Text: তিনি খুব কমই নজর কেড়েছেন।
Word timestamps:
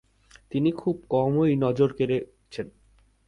তিনি 0.51 0.69
খুব 0.71 0.95
কমই 1.09 1.53
নজর 1.55 1.89
কেড়েছেন। 1.93 2.67